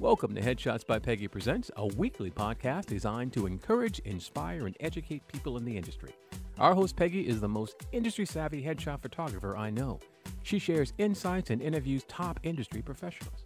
[0.00, 5.26] Welcome to Headshots by Peggy Presents, a weekly podcast designed to encourage, inspire, and educate
[5.26, 6.14] people in the industry.
[6.56, 9.98] Our host, Peggy, is the most industry savvy headshot photographer I know.
[10.44, 13.42] She shares insights and interviews top industry professionals.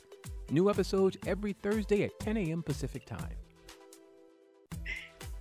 [0.51, 2.63] New episodes every Thursday at 10 a.m.
[2.63, 3.37] Pacific Time.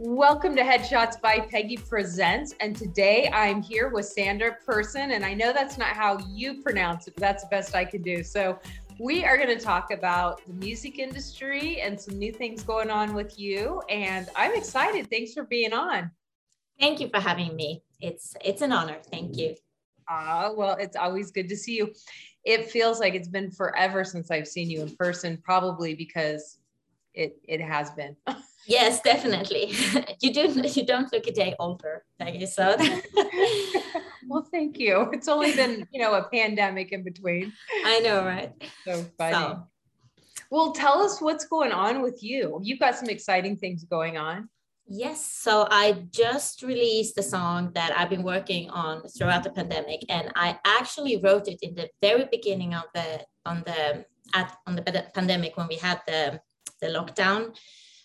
[0.04, 2.56] Welcome to Headshots by Peggy Presents.
[2.60, 5.14] And today I'm here with Sandra Pehrsson.
[5.14, 8.02] And I know that's not how you pronounce it, but that's the best I can
[8.02, 8.24] do.
[8.24, 8.58] So
[9.02, 13.16] we are going to talk about the music industry and some new things going on
[13.16, 13.82] with you.
[13.90, 15.10] And I'm excited.
[15.10, 16.12] Thanks for being on.
[16.80, 17.82] Thank you for having me.
[18.00, 18.98] It's it's an honor.
[19.10, 19.56] Thank you.
[20.08, 21.92] Ah, uh, well, it's always good to see you.
[22.44, 26.60] It feels like it's been forever since I've seen you in person, probably because
[27.16, 28.16] it it has been.
[28.68, 29.74] Yes, definitely.
[30.22, 30.42] you do
[30.76, 32.46] you don't look a day older, thank you.
[32.46, 32.78] So
[34.28, 35.10] well, thank you.
[35.14, 37.54] It's only been, you know, a pandemic in between.
[37.86, 38.54] I know, right?
[38.86, 39.34] So funny.
[39.34, 39.68] So.
[40.50, 42.60] Well, tell us what's going on with you.
[42.62, 44.50] You've got some exciting things going on.
[44.88, 45.26] Yes.
[45.26, 50.32] So I just released a song that I've been working on throughout the pandemic, and
[50.36, 55.06] I actually wrote it in the very beginning of the on the at on the
[55.14, 56.42] pandemic when we had the
[56.82, 57.56] the lockdown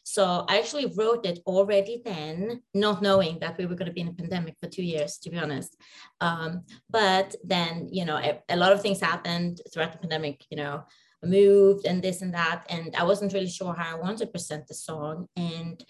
[0.09, 4.03] so I actually wrote it already then, not knowing that we were going to be
[4.03, 5.77] in a pandemic for two years, to be honest.
[6.21, 10.59] Um, but then, you know, a, a, lot of things happened throughout the pandemic, you
[10.59, 10.85] know,
[11.25, 12.67] moved and this and that.
[12.69, 15.27] And I wasn't really sure how I wanted to present the song.
[15.37, 15.85] And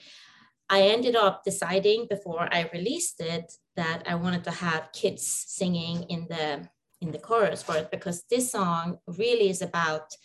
[0.70, 6.04] I ended up deciding before I released it that I wanted to have kids singing
[6.04, 6.66] in the
[7.02, 10.16] in the chorus for it because this song really is about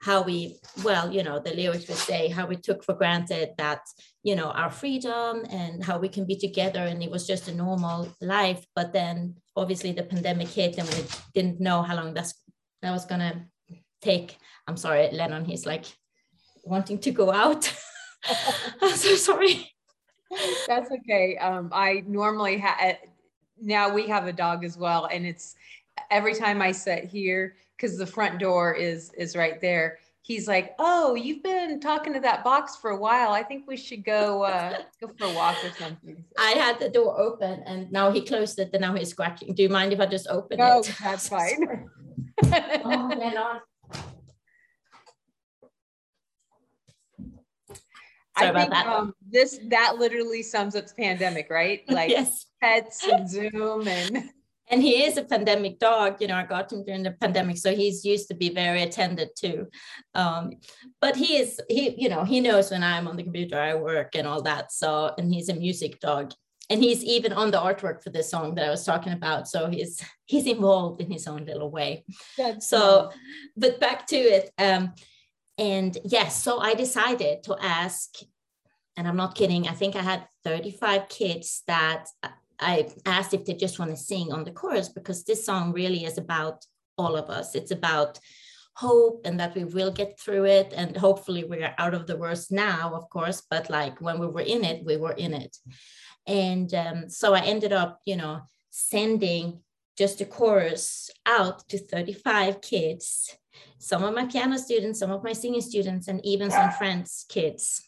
[0.00, 3.80] how we well you know the lyrics would say how we took for granted that
[4.22, 7.54] you know our freedom and how we can be together and it was just a
[7.54, 8.64] normal life.
[8.74, 11.04] But then obviously the pandemic hit and we
[11.34, 12.34] didn't know how long that's
[12.82, 13.46] that was gonna
[14.00, 14.36] take.
[14.68, 15.86] I'm sorry lennon he's like
[16.62, 17.72] wanting to go out.
[18.82, 19.72] I'm so sorry.
[20.66, 21.38] That's okay.
[21.38, 22.98] Um, i normally have
[23.60, 25.56] now we have a dog as well and it's
[26.10, 29.98] every time i sit here because the front door is is right there.
[30.22, 33.32] He's like oh you've been talking to that box for a while.
[33.32, 36.24] I think we should go uh go for a walk or something.
[36.38, 39.54] I had the door open and now he closed it and now he's scratching.
[39.54, 41.88] Do you mind if i just open no, it that's fine.
[42.44, 43.60] Oh,
[48.38, 51.82] Sorry I think um, this that literally sums up the pandemic, right?
[51.88, 52.46] Like yes.
[52.60, 54.30] pets and Zoom and
[54.70, 57.74] and he is a pandemic dog you know i got him during the pandemic so
[57.74, 59.66] he's used to be very attended to.
[60.14, 60.52] Um,
[61.00, 64.14] but he is he you know he knows when i'm on the computer i work
[64.14, 66.32] and all that so and he's a music dog.
[66.70, 69.70] And he's even on the artwork for this song that i was talking about so
[69.70, 72.04] he's he's involved in his own little way.
[72.36, 73.18] That's so nice.
[73.56, 74.92] but back to it um,
[75.56, 78.18] and yes so i decided to ask
[78.96, 82.06] and i'm not kidding i think i had 35 kids that
[82.60, 86.04] I asked if they just want to sing on the chorus because this song really
[86.04, 86.64] is about
[86.96, 87.54] all of us.
[87.54, 88.18] It's about
[88.74, 90.72] hope and that we will get through it.
[90.76, 94.42] And hopefully we're out of the worst now, of course, but like when we were
[94.42, 95.56] in it, we were in it.
[96.26, 99.60] And um, so I ended up, you know, sending
[99.96, 103.36] just a chorus out to 35 kids,
[103.78, 107.82] some of my piano students, some of my singing students, and even some friends' kids.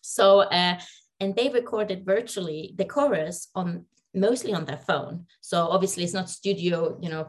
[0.00, 0.80] So uh,
[1.20, 3.84] and they recorded virtually the chorus on
[4.14, 5.26] mostly on their phone.
[5.40, 7.28] So obviously it's not studio, you know,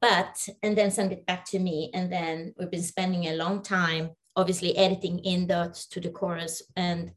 [0.00, 1.90] but and then send it back to me.
[1.94, 6.62] And then we've been spending a long time obviously editing in that to the chorus.
[6.76, 7.10] And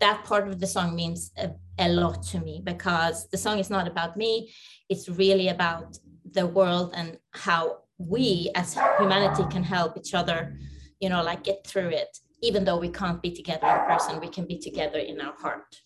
[0.00, 3.70] that part of the song means a, a lot to me because the song is
[3.70, 4.52] not about me.
[4.88, 5.98] It's really about
[6.32, 10.58] the world and how we as humanity can help each other,
[11.00, 14.28] you know, like get through it even though we can't be together in person, we
[14.28, 15.80] can be together in our heart.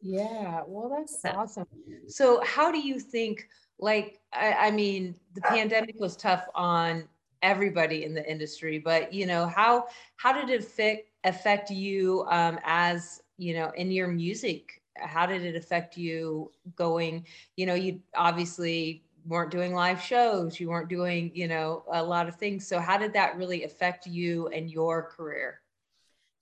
[0.00, 1.30] Yeah, well, that's so.
[1.30, 1.66] awesome.
[2.08, 3.48] So, how do you think?
[3.78, 7.08] Like, I, I mean, the pandemic was tough on
[7.42, 12.58] everybody in the industry, but you know, how how did it affect affect you um,
[12.64, 14.82] as you know in your music?
[14.96, 17.26] How did it affect you going?
[17.56, 22.28] You know, you obviously weren't doing live shows, you weren't doing you know a lot
[22.28, 22.66] of things.
[22.66, 25.61] So, how did that really affect you and your career?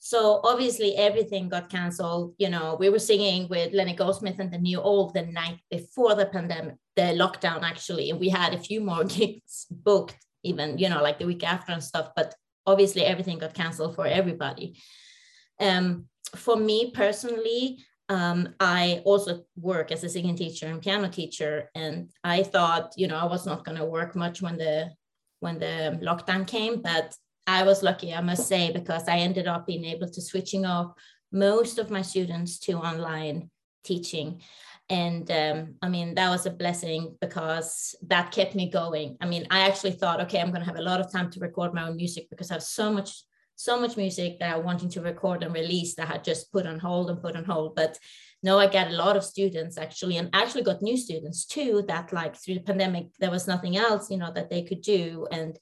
[0.03, 2.35] So obviously everything got canceled.
[2.39, 6.15] You know, we were singing with Lenny Goldsmith and the New Old the night before
[6.15, 10.89] the pandemic, the lockdown actually, and we had a few more gigs booked, even you
[10.89, 12.13] know, like the week after and stuff.
[12.17, 12.35] But
[12.67, 14.81] obviously everything got canceled for everybody.
[15.61, 21.71] Um, for me personally, um, I also work as a singing teacher and piano teacher,
[21.75, 24.93] and I thought, you know, I was not going to work much when the
[25.41, 27.15] when the lockdown came, but
[27.47, 30.93] I was lucky, I must say, because I ended up being able to switching off
[31.33, 33.51] most of my students to online
[33.85, 34.41] teaching.
[34.89, 39.17] And um, I mean, that was a blessing because that kept me going.
[39.21, 41.41] I mean, I actually thought, okay, I'm going to have a lot of time to
[41.41, 43.23] record my own music because I have so much,
[43.55, 46.67] so much music that I wanted to record and release that I had just put
[46.67, 47.77] on hold and put on hold.
[47.77, 47.99] But
[48.43, 51.85] no, I got a lot of students actually, and actually got new students too.
[51.87, 55.29] That like through the pandemic, there was nothing else, you know, that they could do,
[55.31, 55.57] and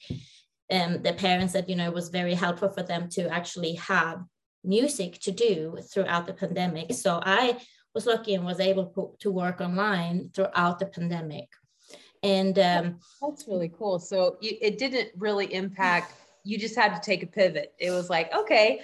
[0.70, 4.22] um, the parents said, you know, it was very helpful for them to actually have
[4.64, 6.92] music to do throughout the pandemic.
[6.92, 7.58] So I
[7.94, 11.48] was lucky and was able to work online throughout the pandemic.
[12.22, 13.98] And um, that's really cool.
[13.98, 17.72] So you, it didn't really impact, you just had to take a pivot.
[17.78, 18.80] It was like, okay,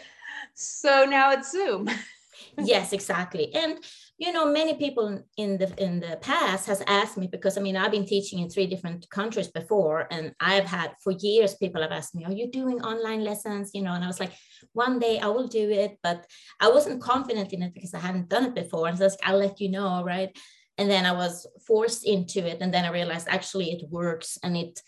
[0.54, 1.88] so now it's Zoom.
[2.58, 3.54] yes, exactly.
[3.54, 3.78] And
[4.16, 7.76] you know many people in the in the past has asked me because i mean
[7.76, 11.90] i've been teaching in three different countries before and i've had for years people have
[11.90, 13.70] asked me are you doing online lessons?
[13.74, 14.32] You know and i was like
[14.72, 16.26] one day i will do it but
[16.60, 19.14] i wasn't confident in it because i hadn't done it before and so I was,
[19.14, 20.30] like, i'll let you know right?
[20.78, 24.56] And then i was forced into it and then i realized actually it works and
[24.56, 24.80] it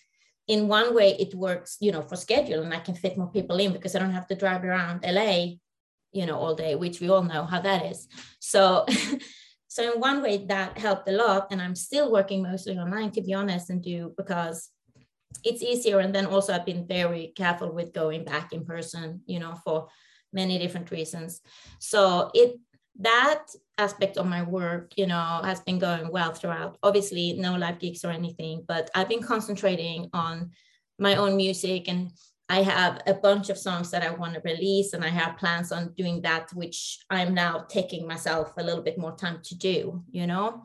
[0.47, 3.59] in one way it works you know for schedule and i can fit more people
[3.59, 5.47] in because i don't have to drive around la
[6.17, 8.09] you know all day which we all know how that is.
[8.41, 8.87] So
[9.69, 13.21] so in one way that helped a lot and i'm still working mostly online to
[13.21, 14.71] be honest and do because
[15.45, 15.99] it's easier.
[16.01, 19.89] And then also i've been very careful with going back in person you know for
[20.33, 21.41] many different reasons.
[21.79, 22.59] So it
[22.99, 23.45] that
[23.79, 26.79] aspect of my work you know has been going well throughout.
[26.83, 30.51] Obviously no live gigs or anything but i've been concentrating on
[30.99, 32.11] my own music and
[32.49, 35.73] I have a bunch of songs that I want to release, and I have plans
[35.73, 40.05] on doing that, which I'm now taking myself a little bit more time to do,
[40.11, 40.63] you know.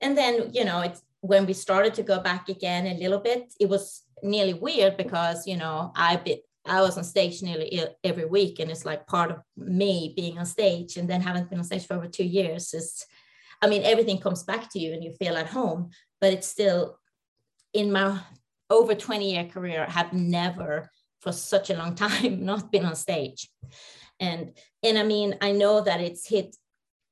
[0.00, 3.52] And then, you know, it's when we started to go back again a little bit,
[3.58, 8.24] it was nearly weird because, you know, I bit I was on stage nearly every
[8.24, 11.64] week, and it's like part of me being on stage, and then haven't been on
[11.64, 12.74] stage for over two years.
[12.74, 13.06] Is,
[13.62, 15.90] I mean, everything comes back to you, and you feel at home,
[16.20, 16.98] but it's still
[17.72, 18.20] in my
[18.70, 20.90] over 20 year career have never
[21.20, 23.48] for such a long time not been on stage.
[24.20, 26.56] And and i mean i know that it's hit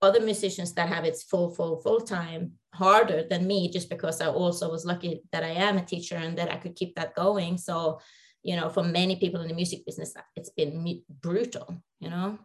[0.01, 4.27] other musicians that have its full full full time harder than me just because i
[4.27, 7.59] also was lucky that i am a teacher and that i could keep that going.
[7.59, 8.01] So
[8.43, 12.39] you know for many people in the music business it's been brutal you know?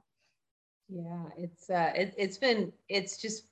[0.90, 3.44] Yeah it's uh it, it's been it's just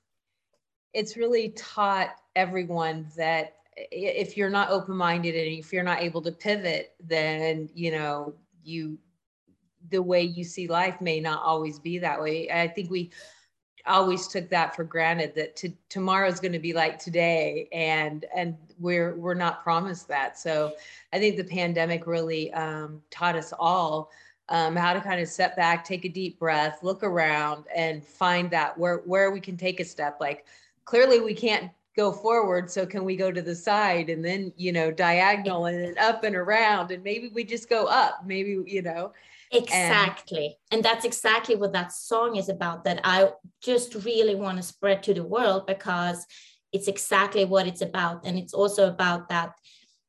[0.92, 3.54] it's really taught everyone that
[3.90, 8.98] if you're not open-minded and if you're not able to pivot then you know you
[9.90, 12.50] the way you see life may not always be that way.
[12.50, 13.10] I think we
[13.86, 18.56] always took that for granted that to, tomorrow's going to be like today and and
[18.78, 20.38] we're we're not promised that.
[20.38, 20.72] So
[21.12, 24.10] i think the pandemic really um, taught us all
[24.50, 28.50] um, how to kind of step back take a deep breath look around and find
[28.50, 30.18] that where where we can take a step.
[30.20, 30.44] Like
[30.84, 34.72] clearly we can't go forward so can we go to the side and then you
[34.72, 38.82] know diagonal and then up and around and maybe we just go up maybe you
[38.82, 39.12] know?
[39.50, 40.58] Exactly.
[40.70, 43.30] And, and that's exactly what that song is about that i
[43.62, 46.24] just really want to spread to the world because
[46.72, 48.26] it's exactly what it's about.
[48.26, 49.54] And it's also about that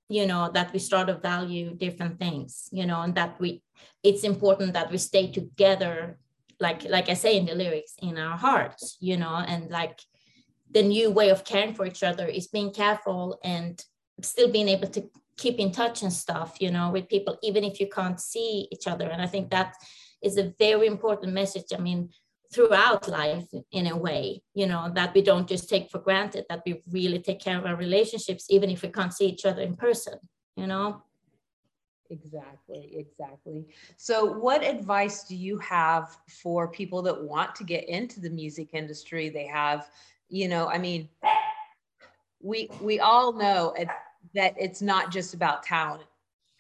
[0.10, 3.62] you know that we start to value different things you know and that we
[4.02, 6.18] it's important that we stay together
[6.60, 10.00] like like i say in the lyrics in our hearts you know and like
[10.72, 13.84] the new way of caring for each other is being careful and
[14.22, 17.80] still being able to keep in touch and stuff you know with people even if
[17.80, 19.08] you can't see each other.
[19.08, 19.76] And i think that
[20.22, 22.10] is a very important message i mean
[22.54, 26.62] throughout life in a way you know that we don't just take for granted that
[26.66, 29.76] we really take care of our relationships even if we can't see each other in
[29.76, 30.18] person
[30.56, 31.02] you know
[32.10, 33.68] exactly exactly.
[33.98, 38.70] So what advice do you have for people that want to get into the music
[38.74, 39.30] industry?
[39.30, 39.90] They have
[40.30, 41.10] you know i mean
[42.42, 43.90] we we all know it,
[44.34, 46.06] that it's not just about talent.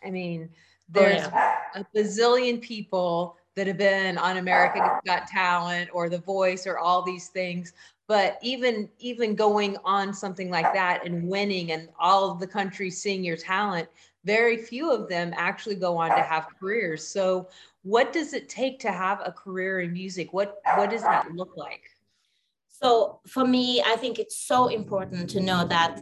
[0.03, 0.50] I mean
[0.89, 1.56] there's oh, yeah.
[1.75, 7.03] a bazillion people that have been on america got talent or the voice or all
[7.03, 7.74] these things
[8.08, 12.89] but even even going on something like that and winning and all of the country
[12.89, 13.88] seeing your talent
[14.25, 17.07] very few of them actually go on to have careers.
[17.07, 17.49] So
[17.83, 20.33] what does it take to have a career in music?
[20.33, 21.89] What what does that look like?
[22.67, 26.01] So for me, I think it's so important to know that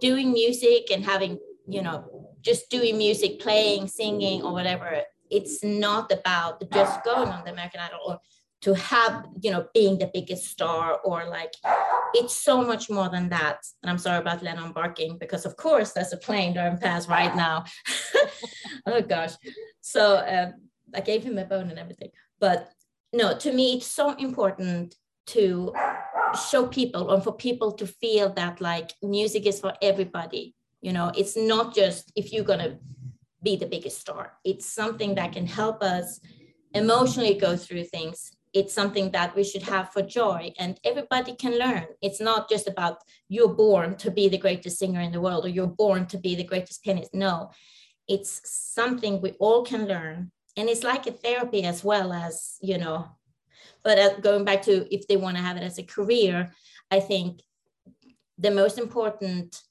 [0.00, 6.12] doing music and having, you know, just doing music, playing, singing, or whatever, it's not
[6.12, 8.20] about just going on the American Idol or
[8.60, 11.52] to have you know being the biggest star or like
[12.14, 13.58] it's so much more than that.
[13.82, 17.34] And i'm sorry about lennon barking because of course there's a plane driving past right
[17.34, 17.64] now.
[18.86, 19.34] Oh gosh.
[19.80, 20.54] So um,
[20.94, 22.10] i gave him a bone and everything.
[22.40, 22.70] But
[23.12, 24.94] no to me it's so important
[25.28, 25.72] to
[26.48, 30.54] show people and for people to feel that like music is for everybody.
[30.80, 32.78] You know it's not just if you're to
[33.42, 34.32] be the biggest star.
[34.44, 36.20] It's something that can help us
[36.74, 41.58] emotionally go through things it's something that we should have for joy and everybody can
[41.58, 41.86] learn.
[42.02, 45.48] It's not just about you're born to be the greatest singer in the world or
[45.48, 47.14] you're born to be the greatest pianist.
[47.14, 47.50] No
[48.08, 52.78] it's something we all can learn and it's like a therapy as well as you
[52.78, 53.06] know
[53.84, 56.50] but uh, going back to if they want to have it as a career
[56.90, 57.42] i think
[58.38, 59.62] the most important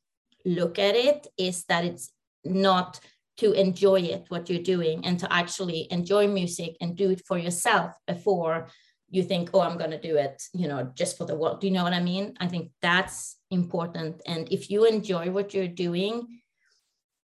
[0.46, 2.12] look at it is that it's
[2.46, 3.00] not
[3.38, 7.38] to enjoy it what you're doing and to actually enjoy music and do it for
[7.38, 8.68] yourself before
[9.10, 11.62] you think oh i'm going to do it you know just for the world.
[11.62, 12.36] Do you know what i mean?
[12.40, 14.22] I think that's important.
[14.26, 16.42] And if you enjoy what you're doing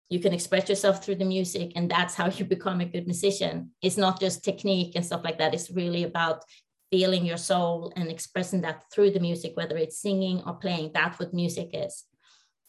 [0.10, 3.72] you can express yourself through the music and that's how you become a good musician.
[3.82, 5.54] It's not just technique and stuff like that.
[5.54, 6.44] It's really about
[6.92, 10.92] feeling your soul and expressing that through the music whether it's singing or playing.
[10.94, 12.04] That's what music is.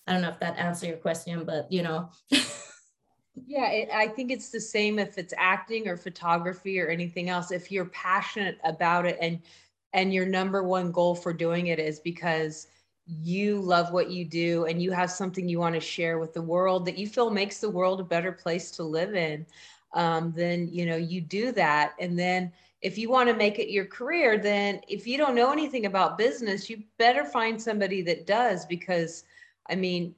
[0.07, 2.11] I don't know if that answers your question but you know
[3.35, 7.51] Yeah, it, I think it's the same if it's acting or photography or anything else.
[7.51, 9.41] If you're passionate about it and
[9.95, 12.67] and your number one goal for doing it is because
[13.07, 16.41] you love what you do and you have something you want to share with the
[16.43, 19.45] world that you feel makes the world a better place to live in,
[19.95, 21.93] um, then you know you do that.
[22.01, 25.53] And then if you want to make it your career, then if you don't know
[25.53, 29.25] anything about business, you better find somebody that does because
[29.69, 30.15] I mean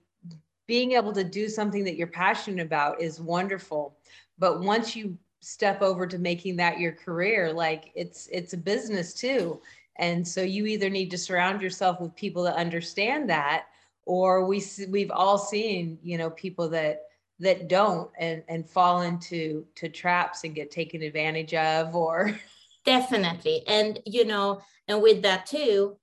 [0.67, 3.97] being able to do something that you're passionate about is wonderful.
[4.39, 9.13] But once you step over to making that your career like it's it's a business
[9.13, 9.61] too.
[9.97, 13.67] And so you either need to surround yourself with people that understand that
[14.07, 17.03] or we we've all seen you know people that
[17.41, 22.39] that don't and and fall into to traps and get taken advantage of or
[22.87, 23.63] definitely.
[23.67, 25.97] And you know and with that too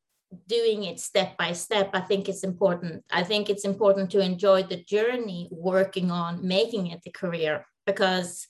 [0.48, 3.04] doing it step by step i think it's important.
[3.12, 8.48] I think it's important to enjoy the journey working on making it a career because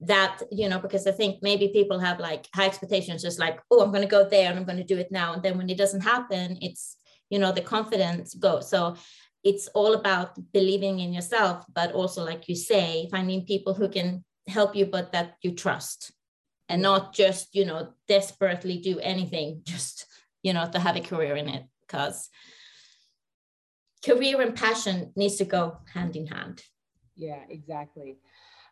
[0.00, 3.80] that you know because i think maybe people have like high expectations just like oh
[3.80, 5.32] i'm going to go there and i'm going to do it now.
[5.32, 6.96] And then when it doesn't happen it's
[7.30, 8.70] you know the confidence goes.
[8.70, 8.96] So
[9.42, 14.24] it's all about believing in yourself but also like you say finding people who can
[14.48, 16.12] help you but that you trust
[16.68, 20.06] and not just you know desperately do anything just
[20.46, 22.30] you know, to have a career in it because
[24.04, 26.62] career and passion needs to go hand in hand.
[27.16, 28.18] Yeah, exactly.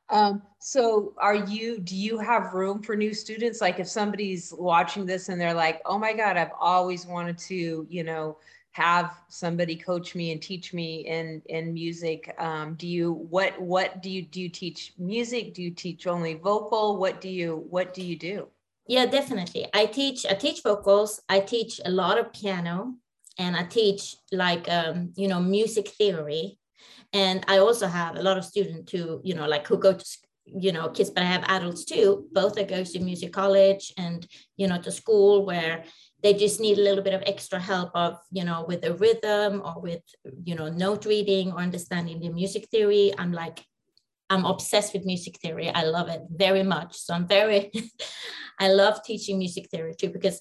[0.09, 3.61] Um, so are you, do you have room for new students?
[3.61, 7.85] Like if somebody's watching this and they're like, oh my God, I've always wanted to,
[7.91, 8.37] you know,
[8.71, 12.33] have somebody coach me and teach me in, in music.
[12.39, 15.55] Um, do you, what, what do you, do you teach music?
[15.55, 16.99] Do you teach only vocal?
[16.99, 18.47] What do you, what do you do?
[18.87, 19.67] Yeah definitely.
[19.73, 22.95] I teach i teach vocals i teach a lot of piano
[23.39, 26.59] and i teach like um, you know music theory.
[27.13, 30.05] And i also have a lot of students who you know like who go to
[30.47, 32.27] you know kids but i have adults too.
[32.33, 34.27] Both that goes to music college and
[34.57, 35.85] you know to school where
[36.23, 39.63] they just need a little bit of extra help of you know with the rhythm
[39.65, 40.03] or with
[40.45, 43.13] you know note reading or understanding the music theory.
[43.17, 43.65] I'm like
[44.31, 45.69] I'm obsessed with music theory.
[45.69, 46.97] I love it very much.
[46.97, 47.71] So I'm very,
[48.61, 50.41] I love teaching music theory too, because,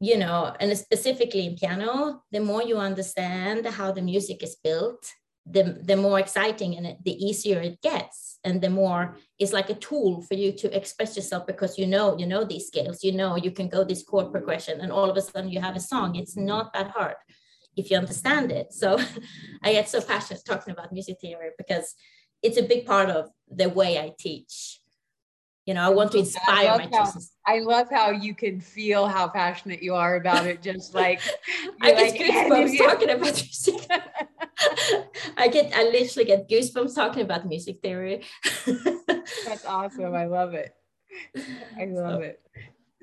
[0.00, 5.04] you know, and specifically in piano, the more you understand how the music is built,
[5.46, 8.38] the, the more exciting and the easier it gets.
[8.44, 12.16] And the more it's like a tool for you to express yourself because you know,
[12.16, 15.16] you know these scales, you know, you can go this chord progression and all of
[15.16, 16.16] a sudden you have a song.
[16.16, 17.16] It's not that hard
[17.76, 18.72] if you understand it.
[18.72, 18.98] So
[19.62, 21.94] I get so passionate talking about music theory because
[22.42, 24.80] it's a big part of the way I teach.
[25.66, 27.12] You know, I want to inspire my how,
[27.46, 30.62] I love how you can feel how passionate you are about it.
[30.62, 31.20] Just like
[31.80, 33.86] I get like, goosebumps talking about music.
[35.36, 38.22] I get, I literally get goosebumps talking about music theory.
[39.46, 40.14] That's awesome.
[40.14, 40.74] I love it.
[41.78, 42.20] I love so.
[42.20, 42.42] it.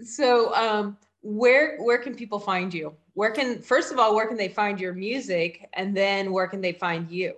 [0.04, 2.96] So, um, where where can people find you?
[3.14, 6.62] Where can first of all, where can they find your music, and then where can
[6.62, 7.36] they find you?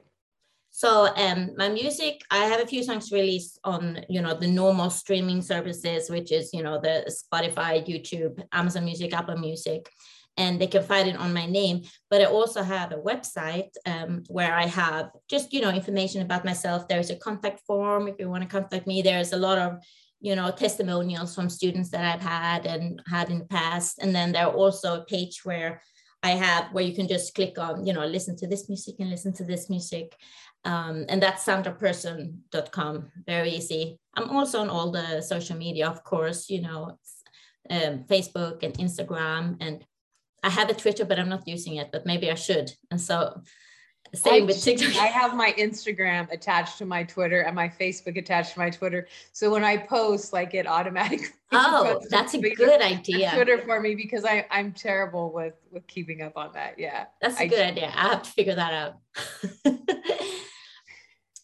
[0.72, 4.90] So um, my music, I have a few songs released on, you know, the normal
[4.90, 9.90] streaming services, which is, you know, the Spotify, YouTube, Amazon Music, Apple Music,
[10.38, 11.82] and they can find it on my name.
[12.10, 16.46] But I also have a website um, where I have just, you know, information about
[16.46, 16.88] myself.
[16.88, 19.02] There's a contact form if you want to contact me.
[19.02, 19.80] There's a lot of
[20.22, 24.00] you know, testimonials from students that I've had and had in the past.
[24.00, 25.82] And then there are also a page where
[26.22, 29.10] I have where you can just click on, you know, listen to this music and
[29.10, 30.16] listen to this music.
[30.66, 33.12] Um, and that's sandrapehrsson.com.
[33.26, 34.00] Very easy.
[34.16, 36.98] I'm also on all the social media, of course, you know,
[37.70, 39.58] um, Facebook and Instagram.
[39.62, 39.86] And
[40.44, 42.72] I have a Twitter, but I'm not using it, but maybe I should.
[42.92, 43.42] And so
[44.18, 44.96] same I, with TikTok.
[44.96, 49.08] I have my Instagram attached to my Twitter and my Facebook attached to my Twitter.
[49.34, 51.28] So when I post, like it automatically.
[51.52, 53.32] Oh, that's a good idea.
[53.34, 56.78] Twitter for me because I I'm terrible with with keeping up on that.
[56.78, 57.88] Yeah, that's a I, good idea.
[57.88, 58.98] I have to figure that out.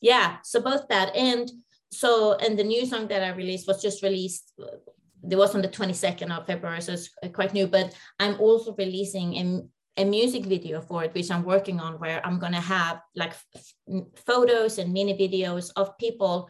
[0.01, 1.49] yeah, so both that and
[1.91, 4.53] so and the new song that I released was just released.
[5.27, 7.65] It was on the 22nd of February, so it's uh, quite new.
[7.65, 9.61] But I'm also releasing a
[9.97, 14.03] a music video for it, which I'm working on, where I'm gonna have like f-
[14.25, 16.49] photos and mini videos of people,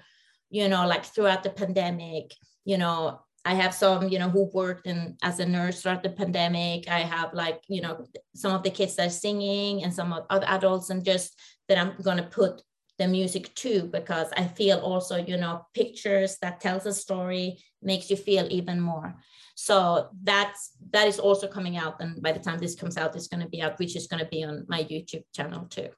[0.50, 2.34] you know, like throughout the pandemic.
[2.66, 6.10] You know, I have some, you know, who worked in as a nurse throughout the
[6.10, 6.90] pandemic.
[6.90, 10.26] I have like, you know, some of the kids that are singing and some of
[10.30, 12.64] other adults, and just that I'm gonna put
[12.98, 18.10] the music too, because I feel also, you know, pictures that tells a story makes
[18.10, 19.16] you feel even more.
[19.56, 21.96] So that's that is also coming out.
[22.02, 24.24] And by the time this comes out, it's going to be out, which is going
[24.24, 25.90] to be on my YouTube channel too.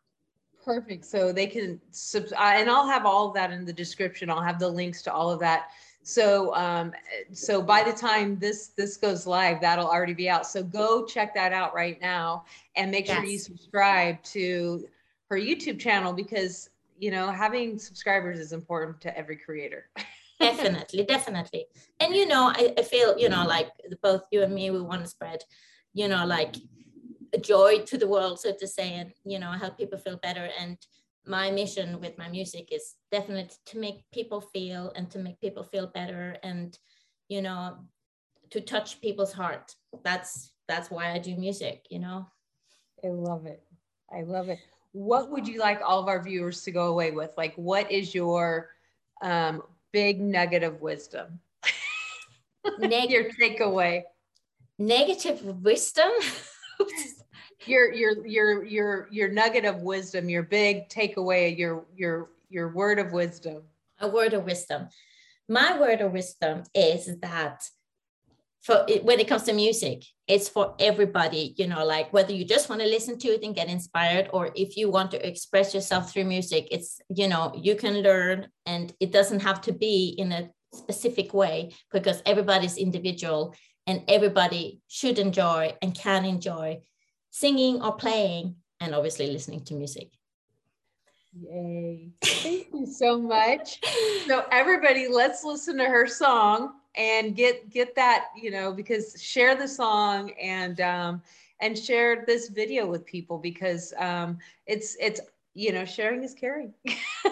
[0.64, 1.06] Perfect.
[1.06, 4.30] So they can sub and I'll have all of that in the description.
[4.30, 5.70] I'll have the links to all of that.
[6.04, 6.94] So um,
[7.32, 10.46] so by the time this this goes live, that'll already be out.
[10.46, 12.46] So go check that out right now
[12.76, 13.18] and make yes.
[13.18, 14.88] sure you subscribe to
[15.30, 19.90] her YouTube channel because you know having subscribers is important to every creator.
[20.40, 21.66] definitely definitely.
[22.00, 23.70] And you know I, I feel you know like
[24.02, 25.44] both you and me we want to spread
[25.94, 26.56] you know like
[27.42, 30.50] joy to the world so to say and you know help people feel better.
[30.60, 30.78] And
[31.26, 35.64] my mission with my music is definitely to make people feel and to make people
[35.64, 36.78] feel better and
[37.28, 37.78] you know
[38.50, 39.76] to touch people's heart.
[40.04, 42.28] That's that's why i do music you know?
[43.04, 43.64] I love it.
[44.12, 44.60] I love it.
[44.92, 47.32] What would you like all of our viewers to go away with?
[47.38, 48.70] Like what is your
[49.22, 51.40] um, big nugget of wisdom?
[52.80, 54.04] Neg- your takeaway.
[54.80, 56.12] Negative wisdom.
[57.66, 63.00] your your your your your nugget of wisdom, your big takeaway, your your your word
[63.00, 63.64] of wisdom.
[64.00, 64.90] A word of wisdom.
[65.50, 67.64] My word of wisdom is that
[68.68, 72.68] for when it comes to music, it's for everybody, you know, like whether you just
[72.68, 76.12] want to listen to it and get inspired, or if you want to express yourself
[76.12, 80.34] through music, it's, you know, you can learn and it doesn't have to be in
[80.34, 83.56] a specific way because everybody's individual
[83.88, 86.82] and everybody should enjoy and can enjoy
[87.32, 90.10] singing or playing and obviously listening to music.
[91.40, 92.10] Yay.
[92.22, 93.80] Thank you so much.
[94.28, 99.56] So, everybody, let's listen to her song and get get that you know because share
[99.56, 101.22] the song and um
[101.62, 105.22] and share this video with people because um it's it's
[105.54, 106.74] you know sharing is caring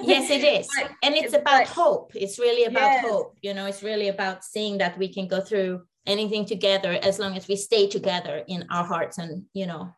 [0.03, 3.05] yes it is but, and it's about but, hope it's really about yes.
[3.05, 7.19] hope you know it's really about seeing that we can go through anything together as
[7.19, 9.93] long as we stay together in our hearts and you know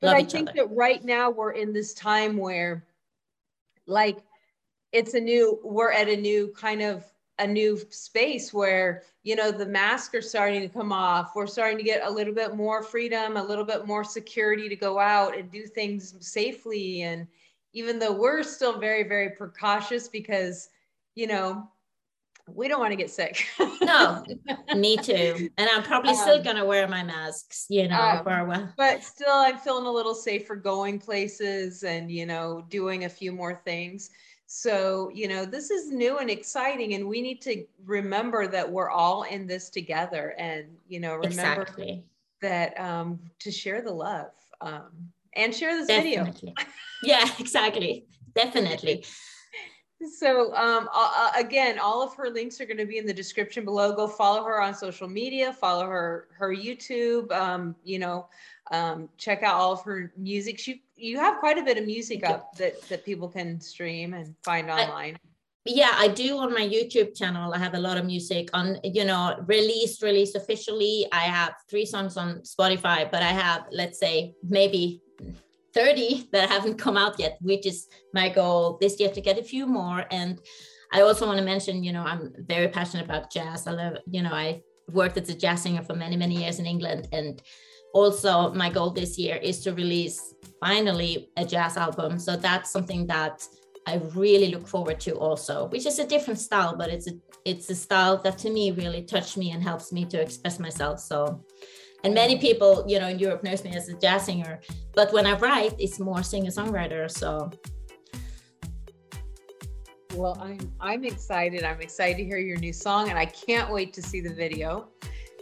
[0.00, 0.62] but i think other.
[0.62, 2.84] that right now we're in this time where
[3.86, 4.18] like
[4.92, 7.04] it's a new we're at a new kind of
[7.38, 11.32] a new space where you know the masks are starting to come off.
[11.34, 14.76] We're starting to get a little bit more freedom a little bit more security to
[14.76, 17.02] go out and do things safely.
[17.02, 17.26] And
[17.72, 20.68] even though we're still very very precautious because
[21.14, 21.68] you know
[22.48, 23.44] we don't want to get sick.
[23.82, 24.24] No
[24.76, 25.50] me too.
[25.58, 28.44] And i'm probably um, still going to wear my masks you know um, for a
[28.44, 28.72] while.
[28.76, 33.32] but still i'm feeling a little safer going places and you know doing a few
[33.32, 34.10] more things
[34.54, 38.90] so, you know, this is new and exciting, and we need to remember that we're
[38.90, 42.04] all in this together and, you know, remember exactly.
[42.42, 44.90] that um, to share the love um,
[45.36, 46.52] and share this Definitely.
[46.52, 46.54] video.
[47.02, 48.04] yeah, exactly.
[48.34, 49.04] Definitely.
[50.18, 53.64] So um, uh, again, all of her links are going to be in the description
[53.64, 53.94] below.
[53.94, 57.30] Go follow her on social media, follow her her YouTube.
[57.30, 58.26] Um, you know,
[58.72, 60.58] um, check out all of her music.
[60.58, 64.34] She you have quite a bit of music up that that people can stream and
[64.44, 65.14] find online.
[65.14, 65.28] I,
[65.64, 67.54] yeah, I do on my YouTube channel.
[67.54, 71.06] I have a lot of music on, you know, released, released officially.
[71.12, 75.00] I have three songs on Spotify, but I have, let's say, maybe
[75.72, 79.42] 30 that haven't come out yet, which is my goal this year to get a
[79.44, 80.04] few more.
[80.10, 80.40] And
[80.92, 83.68] I also want to mention, you know, I'm very passionate about jazz.
[83.68, 86.66] I love, you know, I worked as a jazz singer for many, many years in
[86.66, 87.06] England.
[87.12, 87.40] And
[87.92, 92.18] also my goal this year is to release finally a jazz album.
[92.18, 93.46] So that's something that
[93.86, 97.68] I really look forward to also, which is a different style, but it's a it's
[97.70, 101.00] a style that to me really touched me and helps me to express myself.
[101.00, 101.44] So
[102.04, 104.60] and many people, you know, in Europe knows me as a jazz singer,
[104.94, 107.10] but when I write, it's more singer-songwriter.
[107.10, 107.50] So
[110.14, 111.64] well, I'm I'm excited.
[111.64, 114.88] I'm excited to hear your new song and I can't wait to see the video.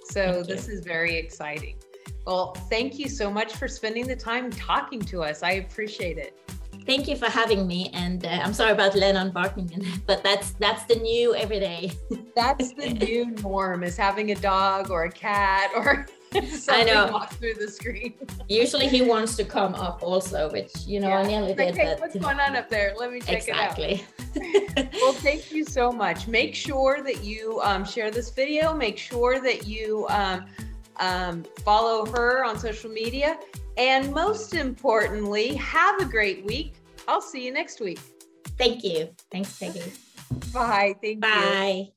[0.04, 1.76] So this is very exciting.
[2.26, 5.42] Well, thank you so much for spending the time talking to us.
[5.42, 6.38] I appreciate it.
[6.86, 9.70] Thank you for having me, and uh, I'm sorry about Lennon barking,
[10.06, 11.92] but that's that's the new everyday.
[12.36, 16.06] that's the new norm: is having a dog or a cat or
[16.68, 17.10] I know.
[17.12, 18.14] Walk through the screen.
[18.48, 21.18] Usually he wants to come up also, which you know yeah.
[21.18, 21.76] I nearly did.
[21.76, 22.94] Hey, what's going on up there?
[22.96, 24.04] Let me check exactly.
[24.34, 24.36] it out.
[24.36, 25.00] Exactly.
[25.00, 26.28] Well, thank you so much.
[26.28, 28.72] Make sure that you um, share this video.
[28.72, 30.46] Make sure that you um,
[30.98, 33.38] um, follow her on social media.
[33.76, 36.74] And most importantly, have a great week.
[37.08, 38.00] I'll see you next week.
[38.58, 39.10] Thank you.
[39.30, 39.92] Thanks, Peggy.
[40.52, 40.94] Bye.
[41.00, 41.84] Thank Bye.
[41.86, 41.92] you.